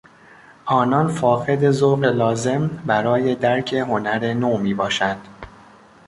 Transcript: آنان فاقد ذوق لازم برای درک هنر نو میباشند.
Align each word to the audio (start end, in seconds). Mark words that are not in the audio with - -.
آنان 0.65 1.07
فاقد 1.07 1.71
ذوق 1.71 1.99
لازم 2.03 2.67
برای 2.67 3.35
درک 3.35 3.73
هنر 3.73 4.33
نو 4.33 4.57
میباشند. 4.57 5.27